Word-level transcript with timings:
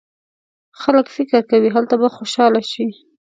خلک 0.81 1.05
فکر 1.15 1.39
کوي 1.51 1.69
هلته 1.75 1.95
به 2.01 2.07
خوشاله 2.15 2.61
شي. 2.71 2.85